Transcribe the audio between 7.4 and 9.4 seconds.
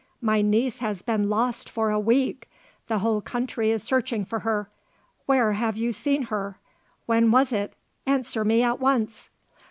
it? Answer me at once!"